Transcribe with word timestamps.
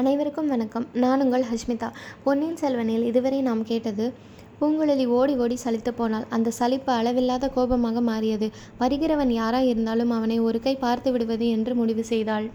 அனைவருக்கும் 0.00 0.46
வணக்கம். 0.46 0.86
நான் 0.92 1.20
உங்கள் 1.20 1.44
ஹஷ்மிதா. 1.50 1.88
பொன்னியின் 2.24 2.56
செல்வனில் 2.56 3.04
இதுவரை 3.04 3.40
நாம் 3.40 3.64
கேட்டது 3.64 4.12
பூங்குழலி 4.60 5.06
ஓடி 5.06 5.34
ஓடி 5.36 5.56
சலித்து 5.64 5.92
போனாள். 5.96 6.24
அந்த 6.28 6.50
சலிப்பு 6.50 6.92
அளவில்லாத 6.92 7.48
கோபமாக 7.48 8.00
மாறியது. 8.00 8.50
வருகிறவன் 8.80 9.32
யாராய் 9.40 9.70
இருந்தாலும் 9.72 10.10
அவனை 10.10 10.40
ஒரு 10.40 10.60
கை 10.60 10.76
பார்த்து 10.76 11.12
விடுவது 11.12 11.48
என்று 11.48 11.74
முடிவு 11.74 12.04
செய்தாள். 12.04 12.50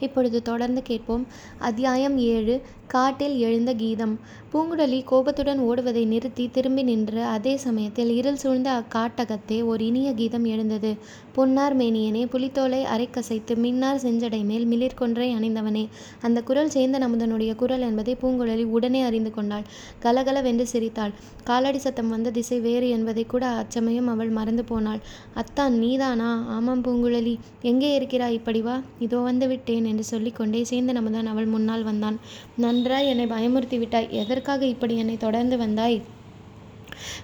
இப்பொழுது 0.00 0.42
தொடர்ந்து 0.42 0.82
கேட்போம். 0.82 1.26
அத்தியாயம் 1.58 2.18
ஏழு 2.18 2.60
காட்டில் 2.86 3.38
எழுந்த 3.38 3.74
கீதம். 3.74 4.18
பூங்குழலி 4.52 5.04
கோபத்துடன் 5.04 5.60
ஓடுவதை 5.60 6.06
நிறுத்தி 6.06 6.50
திரும்பி 6.52 6.82
நின்று 6.82 7.22
அதே 7.22 7.56
சமயத்தில் 7.56 8.10
இருள் 8.16 8.36
சூழ்ந்த 8.36 8.70
அக்காட்டகத்தே 8.80 9.64
ஒரு 9.64 9.86
இனிய 9.86 10.12
கீதம் 10.12 10.44
எழுந்தது. 10.44 10.96
பொன்னார் 11.38 11.76
மேனியனே 11.76 12.26
புலித்தோலை 12.26 12.84
அரைக்கசைத்து 12.84 13.56
மின்னார் 13.56 13.96
செஞ்சடை 13.96 14.44
மேல் 14.44 14.66
மிளிர்கொன்றை 14.66 15.26
அணிந்தவனே. 15.34 15.88
அந்த 16.20 16.42
குரல் 16.42 16.68
சேந்தன் 16.68 17.04
அமுதனுடைய 17.06 17.54
குரல் 17.54 17.80
என்பதை 17.80 18.16
பூங்குழலி 18.22 18.64
உடனே 18.64 19.02
அறிந்து 19.02 19.30
கொண்டாள். 19.30 19.62
கலகலவென்று 19.98 20.66
சிரித்தாள். 20.66 21.12
காலடி 21.44 21.78
சத்தம் 21.78 22.08
வந்த 22.08 22.30
திசை 22.30 22.60
வேறு 22.60 22.88
என்பதை 22.88 23.26
கூட 23.26 23.46
அச்சமயம் 23.46 24.06
அவள் 24.06 24.28
மறந்து 24.28 24.64
போனாள். 24.64 25.00
அத்தான் 25.34 25.72
நீதானா? 25.72 26.44
ஆமாம் 26.48 26.84
பூங்குழலி. 26.84 27.38
எங்கே 27.62 27.94
இருக்கிறாய்? 27.94 28.32
இப்படி 28.32 28.60
வா. 28.60 28.80
இதோ 28.98 29.18
வந்து 29.18 29.48
விட்டேன் 29.48 29.84
என்று 29.84 30.04
சொல்லிக்கொண்டே 30.04 30.66
சேந்தன் 30.70 30.94
அமுதன் 30.94 31.26
அவள் 31.26 31.46
முன்னால் 31.46 31.82
வந்தான். 31.82 32.18
நன்றாய் 32.56 33.06
என்னை 33.06 33.26
பயமுறுத்தி 33.26 33.78
விட்டாய். 33.78 34.10
எதற்காக 34.10 34.66
இப்படி 34.66 34.96
என்னை 34.96 35.16
தொடர்ந்து 35.16 35.56
வந்தாய்? 35.56 35.98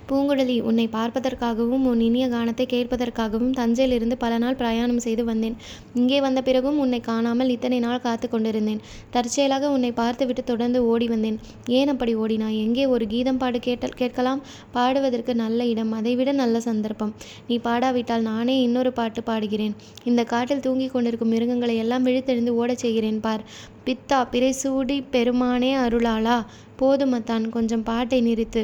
பூங்குழலி 0.08 0.56
உன்னை 0.60 0.86
பார்ப்பதற்காகவும் 0.88 1.84
உன் 1.90 2.00
இனிய 2.00 2.26
கானத்தை 2.28 2.66
கேட்பதற்காகவும் 2.74 3.54
தஞ்சையிலிருந்து 3.60 4.16
பல 4.16 4.38
நாள் 4.38 4.58
பிரயாணம் 4.62 5.02
செய்து 5.06 5.24
வந்தேன். 5.24 5.56
இங்கே 5.94 6.20
வந்த 6.20 6.42
பிறகும் 6.42 6.78
உன்னை 6.78 7.00
காணாமல் 7.00 7.48
இத்தனை 7.48 7.78
நாள் 7.78 8.00
காத்து 8.00 8.28
கொண்டிருந்தேன். 8.28 8.80
தற்செயலாக 9.10 9.70
உன்னை 9.70 9.92
பார்த்துவிட்டு 9.92 10.44
தொடர்ந்து 10.44 10.86
ஓடி 10.86 11.08
வந்தேன். 11.08 11.38
ஏன் 11.78 11.88
அப்படி 11.88 12.14
ஓடினாய்? 12.14 12.58
எங்கே 12.58 12.86
ஒரு 12.86 13.06
கீதம் 13.06 13.38
பாடு 13.38 13.58
கேட்டல் 13.58 13.98
கேட்கலாம்? 14.02 14.42
பாடுவதற்கு 14.72 15.34
நல்ல 15.34 15.64
இடம் 15.64 15.92
அதைவிட 15.92 16.32
நல்ல 16.32 16.60
சந்தர்ப்பம். 16.60 17.14
நீ 17.48 17.56
பாடாவிட்டால் 17.64 18.26
நானே 18.30 18.56
இன்னொரு 18.62 18.92
பாட்டு 18.92 19.22
பாடுகிறேன். 19.22 19.74
இந்த 20.04 20.24
காட்டில் 20.24 20.60
தூங்கிக் 20.60 20.92
கொண்டிருக்கும் 20.92 21.32
மிருகங்களை 21.34 21.76
எல்லாம் 21.76 22.06
விழித்தெழுந்து 22.06 22.54
ஓடச் 22.60 22.82
செய்கிறேன் 22.84 23.20
பார். 23.20 23.44
பித்தா 23.86 24.18
பிறைசூடி 24.32 24.96
பெருமானே 25.14 25.72
அருளாளா? 25.76 26.36
போதுமத்தான் 26.80 27.44
கொஞ்சம் 27.48 27.82
பாட்டை 27.82 28.20
நிறுத்து. 28.22 28.62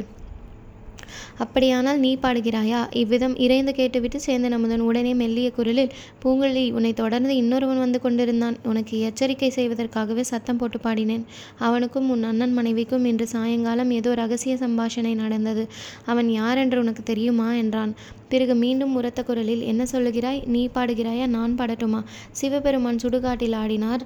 அப்படியானால் 1.37 1.99
நீ 1.99 2.15
பாடுகிறாயா? 2.15 2.95
இவ்விதம் 2.95 3.35
இறைந்து 3.37 3.73
கேட்டுவிட்டு 3.73 4.19
சேந்தன் 4.25 4.51
அமுதன் 4.51 4.79
உடனே 4.79 5.13
மெல்லிய 5.13 5.51
குரலில் 5.51 5.91
பூங்குழலி 6.23 6.71
உன்னை 6.71 6.93
தொடர்ந்து 6.93 7.35
இன்னொருவன் 7.35 7.79
வந்து 7.79 8.01
கொண்டிருந்தான். 8.01 8.57
உனக்கு 8.63 8.99
எச்சரிக்கை 8.99 9.49
செய்வதற்காகவே 9.55 10.21
சத்தம் 10.21 10.57
போட்டு 10.57 10.79
பாடினேன். 10.83 11.23
அவனுக்கும் 11.59 12.09
உன் 12.09 12.23
அண்ணன் 12.23 12.53
மனைவிக்கும் 12.53 13.05
இன்று 13.05 13.27
சாயங்காலம் 13.27 13.91
ஏதோ 13.91 14.13
ரகசிய 14.13 14.55
சம்பாஷணை 14.55 15.15
நடந்தது. 15.15 15.67
அவன் 16.05 16.29
யார் 16.29 16.57
என்று 16.57 16.79
உனக்கு 16.79 17.03
தெரியுமா? 17.03 17.53
என்றான். 17.53 17.93
பிறகு 18.29 18.55
மீண்டும் 18.55 18.95
உரத்த 18.95 19.23
குரலில் 19.23 19.61
என்ன 19.61 19.83
சொல்லுகிறாய்? 19.91 20.45
நீ 20.45 20.69
பாடுகிறாயா? 20.75 21.27
நான் 21.27 21.57
பாடட்டுமா? 21.57 22.03
சிவபெருமான் 22.31 22.99
சுடுகாட்டில் 23.03 23.53
ஆடினார். 23.53 24.03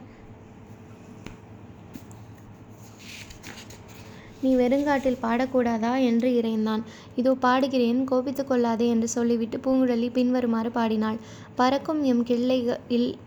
நீ 4.45 4.51
வெறுங்காட்டில் 4.55 5.21
பாடக்கூடாதா? 5.21 5.91
என்று 6.03 6.29
இறைந்தான். 6.35 6.83
இதோ 7.15 7.33
பாடுகிறேன் 7.41 8.01
கோபித்துக் 8.03 8.47
கொள்ளாதே 8.47 8.87
என்று 8.87 9.07
சொல்லிவிட்டு 9.07 9.59
பூங்குழலி 9.65 10.09
பின்வருமாறு 10.13 10.71
பாடினாள். 10.71 11.19
பறக்கும் 11.59 11.99
எம் 12.11 12.23
கிள்ளை 12.29 12.57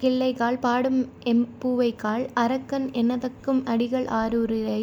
கிள்ளைகால் 0.01 0.59
பாடும் 0.65 0.99
எம் 1.31 1.45
பூவைக்கால் 1.61 2.25
அரக்கன் 2.43 2.87
என்னதக்கும் 3.01 3.61
அடிகள் 3.73 4.07
ஆரூரை 4.19 4.83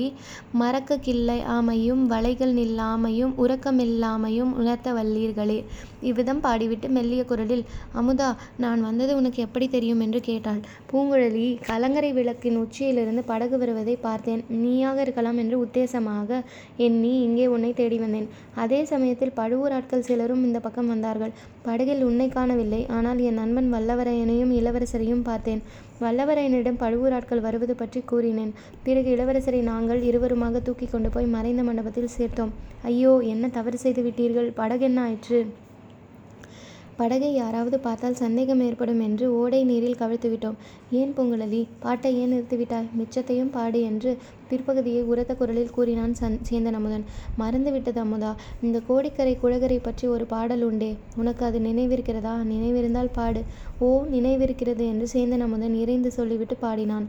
மறக்க 0.61 0.97
கிள்ளை 1.07 1.37
ஆமையும் 1.55 2.01
வளைகள் 2.13 2.53
நில்லாமையும் 2.59 3.33
உறக்கமில்லாமையும் 3.43 4.53
உணர்த்த 4.61 4.93
வல்லீர்களே. 4.97 5.59
இவ்விதம் 6.09 6.41
பாடிவிட்டு 6.45 6.89
மெல்லிய 6.95 7.21
குரலில் 7.31 7.63
அமுதா 7.99 8.29
நான் 8.63 8.81
வந்தது 8.87 9.11
உனக்கு 9.19 9.39
எப்படி 9.45 9.67
தெரியும்? 9.75 10.01
என்று 10.05 10.19
கேட்டாள். 10.29 10.61
பூங்குழலி 10.91 11.45
கலங்கரை 11.69 12.11
விளக்கின் 12.19 12.59
உச்சியிலிருந்து 12.63 13.23
படகு 13.31 13.59
வருவதை 13.63 13.95
பார்த்தேன். 14.07 14.43
நீயாக 14.63 14.99
இருக்கலாம் 15.07 15.39
என்று 15.43 15.57
உத்தேசமாக 15.65 16.41
எண்ணி 16.87 17.13
இங்கே 17.27 17.47
உன்னை 17.55 17.71
தேடி 17.81 17.99
வந்தேன். 18.05 18.27
அதே 18.65 18.81
சமயத்தில் 18.93 19.37
பழுவூர் 19.39 19.77
ஆட்கள் 19.77 20.07
சிலரும் 20.09 20.43
இந்த 20.49 20.59
பக்கம் 20.67 20.91
வந்தார்கள். 20.95 21.35
படகில் 21.69 22.05
உன்னை 22.09 22.29
காணவில்லை. 22.37 22.83
ஆனால் 22.97 23.19
என் 23.29 23.34
நண்பன் 23.39 23.69
வல்லவரையனையும் 23.73 24.53
இளவரசரையும் 24.59 25.25
பார்த்தேன். 25.29 25.61
வல்லவரையனிடம் 26.03 26.79
பழுவூர் 26.83 27.15
ஆட்கள் 27.17 27.45
வருவது 27.47 27.75
பற்றி 27.81 28.01
கூறினேன். 28.11 28.53
பிறகு 28.87 29.09
இளவரசரை 29.15 29.61
நாங்கள் 29.71 30.01
இருவருமாக 30.09 30.61
தூக்கி 30.61 30.87
கொண்டு 30.87 31.09
போய் 31.09 31.33
மறைந்த 31.35 31.63
மண்டபத்தில் 31.69 32.15
சேர்த்தோம். 32.17 32.55
ஐயோ 32.91 33.13
என்ன 33.33 33.53
தவறு 33.59 33.79
செய்து 33.85 34.03
விட்டீர்கள்? 34.07 34.49
படகென்ன 34.61 35.05
ஆயிற்று? 35.07 35.39
படகை 36.99 37.29
யாராவது 37.33 37.77
பார்த்தால் 37.85 38.21
சந்தேகம் 38.21 38.61
ஏற்படும் 38.65 39.01
என்று 39.05 39.25
ஓடை 39.39 39.59
நீரில் 39.69 39.97
கவிழ்த்து 40.01 40.27
விட்டோம். 40.33 40.59
ஏன் 40.99 41.11
பூங்குழலி? 41.15 41.59
பாட்டை 41.79 42.11
ஏன் 42.21 42.31
நிறுத்திவிட்டாய் 42.33 42.87
மிச்சத்தையும் 42.99 43.51
பாடு 43.55 43.79
என்று 43.89 44.11
பிற்பகுதியை 44.49 45.03
உரத்த 45.03 45.35
குரலில் 45.35 45.69
கூறினான் 45.69 46.15
சந் 46.19 46.37
சேந்தன் 46.49 46.73
அமுதன் 46.73 47.05
மறந்து 47.35 47.71
விட்டது 47.71 48.01
அமுதா 48.03 48.31
இந்த 48.61 48.81
கோடிக்கரை 48.87 49.37
குழகரை 49.43 49.79
பற்றி 49.83 50.07
ஒரு 50.07 50.25
பாடல் 50.25 50.61
உண்டே. 50.61 50.91
உனக்கு 51.15 51.45
அது 51.45 51.59
நினைவிருக்கிறதா? 51.59 52.35
நினைவிருந்தால் 52.43 53.13
பாடு. 53.13 53.43
ஓ 53.79 53.89
நினைவிருக்கிறது 54.11 54.85
என்று 54.85 55.07
சேந்தன் 55.13 55.39
அமுதன் 55.39 55.73
இறைந்து 55.73 56.11
சொல்லிவிட்டு 56.11 56.55
பாடினான். 56.55 57.07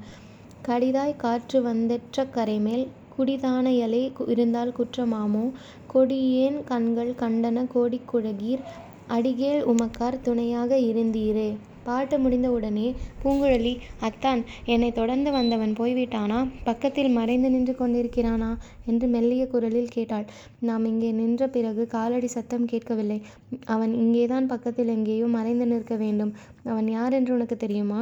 கடிதாய் 0.63 1.17
காற்று 1.17 1.63
வந்தெற்ற 1.63 2.25
கரைமேல் 2.37 2.87
குடிதான 3.19 3.67
இலை 3.85 4.01
இருந்தால் 4.27 4.75
குற்றமாமோ? 4.79 5.45
கொடியேன் 5.93 6.65
கண்கள் 6.65 7.15
கண்டன 7.21 7.67
கோடிக்குழகீர் 7.75 8.65
அடிகேல் 9.07 9.63
உமக்கார் 9.67 10.23
துணையாக 10.23 10.79
இருந்தீரே. 10.91 11.49
பாட்டு 11.87 12.17
முடிந்தவுடனே 12.19 12.87
பூங்குழலி 13.23 13.73
அத்தான் 14.01 14.41
என்னை 14.65 14.91
தொடர்ந்து 14.93 15.31
வந்தவன் 15.31 15.73
போய்விட்டானா? 15.73 16.39
பக்கத்தில் 16.65 17.11
மறைந்து 17.11 17.51
நின்று 17.51 17.75
கொண்டிருக்கிறானா? 17.79 18.51
என்று 18.87 19.07
மெல்லிய 19.07 19.45
குரலில் 19.47 19.89
கேட்டாள். 19.89 20.27
நாம் 20.61 20.85
இங்கே 20.85 21.11
நின்ற 21.13 21.49
பிறகு 21.49 21.85
காலடி 21.87 22.27
சத்தம் 22.27 22.65
கேட்கவில்லை. 22.65 23.19
அவன் 23.67 23.95
இங்கேதான் 23.95 24.47
பக்கத்தில் 24.47 24.89
எங்கேயோ 24.89 25.29
மறைந்து 25.37 25.67
நிற்க 25.67 25.97
வேண்டும். 25.97 26.33
அவன் 26.65 26.89
யார் 26.89 27.13
என்று 27.13 27.35
உனக்கு 27.35 27.57
தெரியுமா? 27.57 28.01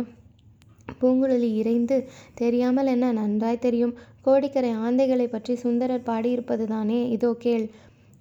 பூங்குழலி 1.00 1.50
இறைந்து 1.54 1.96
தெரியாமல் 2.34 2.86
என்ன? 2.86 3.06
நன்றாய் 3.12 3.64
தெரியும். 3.66 3.94
கோடிக்கரை 4.22 4.70
ஆந்தைகளை 4.86 5.26
பற்றி 5.28 5.54
சுந்தரர் 5.54 6.06
பாடியிருப்பதுதானே? 6.06 7.00
இதோ 7.08 7.30
கேள். 7.38 7.66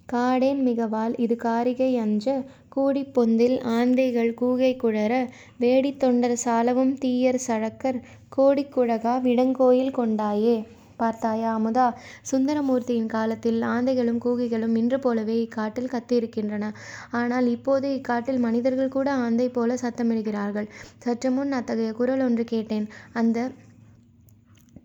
காடேன் 0.09 0.62
மிகவால் 0.64 1.14
இது 1.18 1.36
காரிகை 1.38 1.97
அஞ்ச 1.97 2.25
கூடிப் 2.69 3.14
பொந்தில் 3.16 3.56
ஆந்தைகள் 3.69 4.31
கூகை 4.41 4.72
குழற 4.78 5.14
வேடித் 5.59 6.00
தொண்டர் 6.00 6.38
சாலவும் 6.44 6.94
தீயர் 6.97 7.40
சழக்கர் 7.47 8.00
கோடிக் 8.30 8.74
குழகா 8.75 9.14
விடங்கோயில் 9.24 9.96
கொண்டாயே. 9.96 10.56
பார்த்தாயா 10.97 11.50
அமுதா 11.58 11.86
சுந்தரமூர்த்தியின் 12.31 13.08
காலத்தில் 13.08 13.62
ஆந்தைகளும் 13.68 14.22
கூகைகளும் 14.25 14.75
இன்று 14.75 15.00
போலவே 15.00 15.36
இக்காட்டில் 15.40 15.94
கத்தியிருக்கின்றன. 15.94 16.66
ஆனால் 17.12 17.47
இப்போது 17.47 17.90
இக்காட்டில் 17.97 18.40
மனிதர்கள் 18.40 18.96
கூட 18.97 19.09
ஆந்தை 19.24 19.50
போல 19.50 19.78
சத்தமிடுகிறார்கள். 19.81 20.68
சற்று 20.97 21.31
முன் 21.31 21.52
அத்தகைய 21.52 21.91
குரல் 21.94 22.22
ஒன்று 22.22 22.46
கேட்டேன். 22.46 22.88
அந்த 23.14 23.38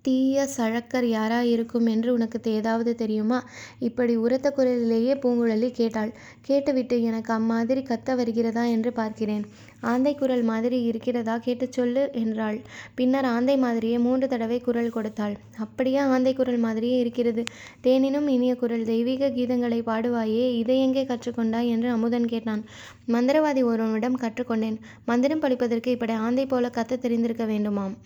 தீய 0.05 0.47
சழக்கர் 0.57 1.07
யாராயிருக்கும் 1.09 1.87
என்று 1.89 2.13
உனக்கு 2.13 2.51
ஏதாவது 2.53 2.95
தெரியுமா? 2.95 3.39
இப்படி 3.79 4.17
உரத்த 4.17 4.51
குரலிலேயே 4.51 5.15
பூங்குழலி 5.15 5.71
கேட்டாள். 5.71 6.13
கேட்டுவிட்டு 6.41 7.03
எனக்கு 7.03 7.33
அம்மாதிரி 7.33 7.83
கத்த 7.83 8.17
வருகிறதா 8.17 8.65
என்று 8.65 8.93
பார்க்கிறேன். 8.93 9.45
ஆந்தை 9.81 10.15
குரல் 10.15 10.43
மாதிரி 10.43 10.83
இருக்கிறதா 10.83 11.39
கேட்டுச் 11.39 11.73
சொல்லு 11.73 12.11
என்றாள். 12.13 12.59
பின்னர் 12.95 13.25
ஆந்தை 13.25 13.57
மாதிரியே 13.57 13.99
மூன்று 13.99 14.29
தடவை 14.29 14.61
குரல் 14.61 14.91
கொடுத்தாள். 14.91 15.37
அப்படியே 15.57 15.97
ஆந்தை 15.97 16.35
குரல் 16.35 16.59
மாதிரியே 16.59 16.99
இருக்கிறது. 16.99 17.44
தேனினும் 17.83 18.29
இனிய 18.29 18.55
குரல் 18.56 18.85
தெய்வீக 18.85 19.29
கீதங்களை 19.29 19.81
பாடுவாயே 19.83 20.47
இதை 20.56 20.79
எங்கே 20.81 21.05
கற்றுக்கொண்டாய் 21.05 21.69
என்று 21.69 21.91
அமுதன் 21.91 22.27
கேட்டான். 22.27 22.65
மந்திரவாதி 23.09 23.65
ஒருவனிடம் 23.65 24.21
கற்றுக்கொண்டேன். 24.21 24.79
மந்திரம் 25.05 25.41
படிப்பதற்கு 25.41 25.91
இப்படி 25.91 26.12
ஆந்தை 26.12 26.47
போல 26.47 26.69
கத்த 26.69 26.99
தெரிந்திருக்க 26.99 27.44
வேண்டுமாம். 27.44 27.97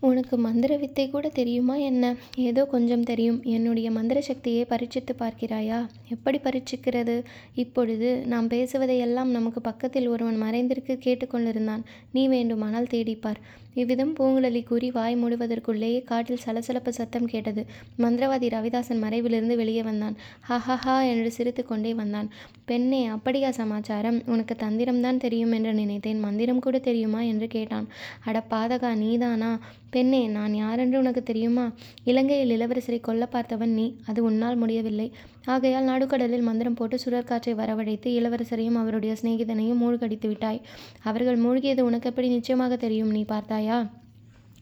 உனக்கு 0.00 0.36
மந்திர 0.36 0.76
வித்தை 0.76 1.10
கூட 1.10 1.28
தெரியுமா 1.28 1.74
என்ன? 1.74 2.14
ஏதோ 2.36 2.64
கொஞ்சம் 2.64 3.02
தெரியும். 3.02 3.42
என்னுடைய 3.44 3.90
மந்திர 3.90 4.20
சக்தியை 4.20 4.66
பரீட்சித்து 4.68 5.14
பார்க்கிறாயா? 5.18 5.86
எப்படி 6.08 6.38
பரீட்சிக்கிறது? 6.38 7.22
இப்பொழுது 7.54 8.22
நாம் 8.26 8.48
பேசுவதையெல்லாம் 8.48 9.30
நமக்கு 9.30 9.60
பக்கத்தில் 9.60 10.06
ஒருவன் 10.06 10.42
மறைந்திருக்கு 10.42 10.96
கேட்டுக்கொண்டிருந்தான். 11.04 11.82
நீ 12.12 12.28
வேண்டுமானால் 12.28 12.92
தேடிப்பார். 12.94 13.36
இவ்விதம் 13.74 14.14
பூங்குழலி 14.14 14.64
கூறி 14.64 14.90
வாய் 14.90 15.16
மூடுவதற்குள்ளேயே 15.16 16.04
காட்டில் 16.04 16.36
சலசலப்பு 16.36 16.92
சத்தம் 16.92 17.26
கேட்டது. 17.26 17.66
மந்திரவாதி 17.98 18.48
ரவிதாசன் 18.48 19.02
மறைவிலிருந்து 19.02 19.56
வெளியே 19.56 19.82
வந்தான். 19.82 20.16
ஹஹஹா 20.48 21.08
என்று 21.08 21.30
சிரித்து 21.30 21.66
கொண்டே 21.66 21.94
வந்தான். 21.94 22.30
பெண்ணே 22.64 23.06
அப்படியா 23.06 23.50
சமாச்சாரம்? 23.50 24.22
உனக்கு 24.26 24.56
தந்திரம்தான் 24.58 25.16
தெரியும் 25.16 25.52
என்று 25.52 25.74
நினைத்தேன். 25.74 26.20
மந்திரம் 26.20 26.60
கூட 26.60 26.78
தெரியுமா? 26.78 27.20
என்று 27.22 27.46
கேட்டான். 27.46 27.88
அட 28.24 28.44
பாதகா 28.50 28.94
நீதானா? 28.94 29.58
பெண்ணே 29.90 30.26
நான் 30.26 30.54
யாரென்று 30.54 30.98
உனக்கு 30.98 31.22
தெரியுமா? 31.22 31.72
இலங்கையில் 32.04 32.60
இளவரசரை 32.60 33.00
கொல்லப் 33.00 33.34
பார்த்தவன் 33.34 33.66
நீ. 33.66 33.94
அது 34.06 34.24
உன்னால் 34.24 34.56
முடியவில்லை. 34.56 35.12
ஆகையால் 35.44 35.84
நடுக்கடலில் 35.84 36.42
மந்திரம் 36.42 36.74
போட்டு 36.74 36.98
சுழற்காற்றை 36.98 37.54
வரவழைத்து 37.54 38.06
இளவரசரையும் 38.06 38.74
அவருடைய 38.74 39.16
சிநேகிதனையும் 39.22 39.76
மூழ்கடித்து 39.76 40.28
விட்டாய். 40.28 40.60
அவர்கள் 41.02 41.38
மூழ்கியது 41.38 41.80
உனக்கு 41.80 42.08
எப்படி 42.08 42.28
நிச்சயமாக 42.28 42.76
தெரியும் 42.76 43.10
நீ 43.10 43.24
பார்த்தாயா? 43.24 43.90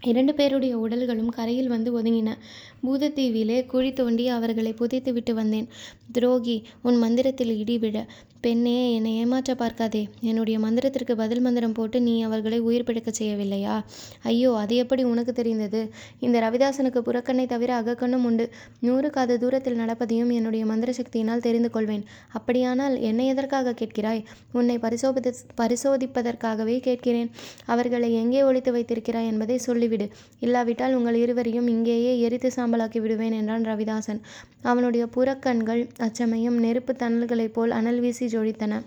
இரண்டு 0.02 0.34
பேருடைய 0.34 0.78
உடல்களும் 0.78 1.26
கரையில் 1.26 1.69
வந்து 1.69 2.02
ஒதுங்கின. 2.02 2.37
பூதத்தீவிலே 2.82 3.67
குழி 3.67 3.93
தோண்டி 3.93 4.28
அவர்களை 4.28 4.73
புதைத்து 4.73 5.12
விட்டு 5.12 5.34
வந்தேன். 5.34 5.69
துரோகி 6.12 6.62
உன் 6.82 6.96
மந்திரத்தில் 6.96 7.58
இடி 7.58 7.78
விழ 7.78 8.06
பெண்ணே 8.41 8.94
என்னை 8.94 9.12
ஏமாற்ற 9.17 9.55
பார்க்காதே. 9.55 10.09
என்னுடைய 10.21 10.59
மந்திரத்திற்கு 10.59 11.15
பதில் 11.17 11.41
மந்திரம் 11.41 11.73
போட்டு 11.73 12.00
நீ 12.00 12.23
அவர்களை 12.23 12.59
உயிர் 12.59 12.85
பிழைக்கச் 12.85 13.19
செய்யவில்லையா? 13.23 13.75
ஐயோ 14.23 14.50
அது 14.55 14.77
எப்படி 14.77 15.03
உனக்கு 15.03 15.33
தெரிந்தது? 15.33 15.81
இந்த 16.21 16.41
ரவிதாசனுக்கு 16.41 17.00
புறக்கண்ணை 17.09 17.47
தவிர 17.47 17.83
அகக்கண்ணும் 17.83 18.25
உண்டு. 18.25 18.50
நூறு 18.81 19.11
காத 19.11 19.37
தூரத்தில் 19.37 19.79
நடப்பதையும் 19.79 20.31
என்னுடைய 20.31 20.67
மந்திர 20.67 20.93
சக்தியினால் 20.93 21.38
தெரிந்து 21.38 21.71
கொள்வேன். 21.71 22.05
அப்படியானால் 22.33 22.97
என்னை 23.00 23.27
எதற்காக 23.27 23.75
கேட்கிறாய்? 23.81 24.23
உன்னை 24.53 24.79
பரிசோதி 24.79 25.33
பரிசோதிப்பதற்காகவே 25.61 26.81
கேட்கிறேன். 26.81 27.31
அவர்களை 27.67 28.15
எங்கே 28.15 28.43
ஒழித்து 28.43 28.73
வைத்திருக்கிறாய் 28.73 29.27
என்பதை 29.27 29.61
சொல்லிவிடு. 29.67 30.09
இல்லாவிட்டால் 30.41 30.94
உங்கள் 30.94 31.15
இருவரையும் 31.15 31.67
இங்கேயே 31.67 32.21
எரித்து 32.21 32.50
சாம்பலாக்கி 32.56 33.00
விடுவேன் 33.00 33.33
என்றான் 33.33 33.65
ரவிதாசன். 33.65 34.21
அவனுடைய 34.62 35.06
புறக்கண்கள் 35.17 35.83
அச்சமயம் 35.99 36.59
நெருப்பு 36.59 36.93
தணல்களைப் 36.94 37.55
போல் 37.55 37.71
அனல் 37.71 38.00
வீசி 38.00 38.25
ஜொலித்தன 38.34 38.82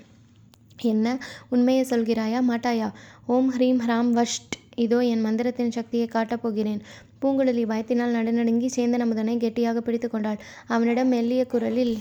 என்ன 0.92 1.06
உண்மையை 1.50 1.84
சொல்கிறாயா? 1.90 2.40
மாட்டாயா? 2.50 2.88
ஓம் 3.26 3.50
ஹ்ரீம் 3.56 3.80
ஹ்ராம் 3.86 4.12
வஷ்ட். 4.20 4.56
இதோ 4.76 5.00
என் 5.00 5.26
மந்திரத்தின் 5.26 5.76
சக்தியை 5.78 6.08
காட்டப் 6.08 6.42
போகிறேன். 6.42 6.82
பூங்குழலி 7.22 7.64
பயத்தினால் 7.72 8.16
நடுநடுங்கி 8.18 8.70
சேந்தன் 8.76 9.06
அமுதனை 9.06 9.38
கெட்டியாக 9.38 9.82
பிடித்து 9.82 10.10
கொண்டாள். 10.10 10.40
அவனிடம் 10.68 11.08
மெல்லிய 11.08 11.46
குரலில் 11.46 11.96